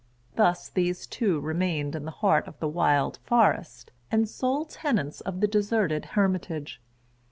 [0.35, 5.21] Thus these[Pg 19] two remained in the heart of the wild forest, and sole tenants
[5.21, 6.81] of the deserted hermitage.